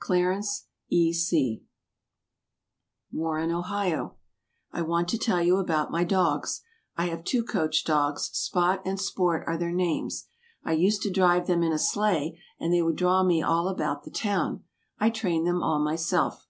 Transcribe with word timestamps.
CLARENCE 0.00 0.66
E. 0.88 1.12
C. 1.12 1.62
WARREN, 3.12 3.52
OHIO. 3.52 4.16
I 4.72 4.82
want 4.82 5.06
to 5.10 5.16
tell 5.16 5.40
you 5.40 5.58
about 5.58 5.92
my 5.92 6.02
dogs. 6.02 6.60
I 6.96 7.04
have 7.06 7.22
two 7.22 7.44
coach 7.44 7.84
dogs; 7.84 8.24
Spot 8.36 8.82
and 8.84 8.98
Sport 8.98 9.44
are 9.46 9.56
their 9.56 9.70
names. 9.70 10.26
I 10.64 10.72
used 10.72 11.02
to 11.02 11.12
drive 11.12 11.46
them 11.46 11.62
in 11.62 11.72
a 11.72 11.78
sleigh, 11.78 12.36
and 12.58 12.74
they 12.74 12.82
would 12.82 12.96
draw 12.96 13.22
me 13.22 13.40
all 13.42 13.68
about 13.68 14.02
the 14.02 14.10
town. 14.10 14.64
I 14.98 15.08
trained 15.08 15.46
them 15.46 15.62
all 15.62 15.78
myself. 15.78 16.48